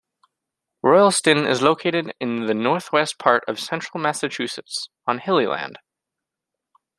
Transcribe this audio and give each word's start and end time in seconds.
Royalston 0.83 1.45
is 1.47 1.61
located 1.61 2.15
in 2.19 2.47
the 2.47 2.55
northwestern 2.55 3.17
part 3.19 3.43
of 3.47 3.59
central 3.59 4.01
Massachusetts, 4.01 4.89
on 5.05 5.19
hilly 5.19 5.45
land. 5.45 5.77